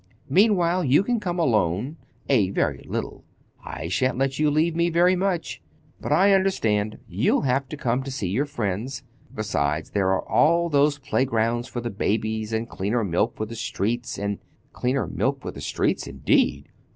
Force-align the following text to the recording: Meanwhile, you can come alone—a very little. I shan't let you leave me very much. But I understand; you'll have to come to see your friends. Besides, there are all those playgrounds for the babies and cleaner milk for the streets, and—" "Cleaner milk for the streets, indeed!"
Meanwhile, 0.29 0.85
you 0.85 1.03
can 1.03 1.19
come 1.19 1.37
alone—a 1.37 2.49
very 2.49 2.83
little. 2.87 3.23
I 3.63 3.87
shan't 3.87 4.17
let 4.17 4.39
you 4.39 4.49
leave 4.49 4.75
me 4.75 4.89
very 4.89 5.15
much. 5.15 5.61
But 5.99 6.11
I 6.11 6.33
understand; 6.33 6.97
you'll 7.07 7.41
have 7.41 7.69
to 7.69 7.77
come 7.77 8.01
to 8.01 8.09
see 8.11 8.27
your 8.27 8.47
friends. 8.47 9.03
Besides, 9.35 9.91
there 9.91 10.09
are 10.09 10.27
all 10.27 10.69
those 10.69 10.97
playgrounds 10.97 11.67
for 11.67 11.81
the 11.81 11.91
babies 11.91 12.51
and 12.51 12.67
cleaner 12.67 13.03
milk 13.03 13.35
for 13.35 13.45
the 13.45 13.53
streets, 13.55 14.17
and—" 14.17 14.39
"Cleaner 14.73 15.05
milk 15.05 15.39
for 15.39 15.51
the 15.51 15.61
streets, 15.61 16.07
indeed!" 16.07 16.69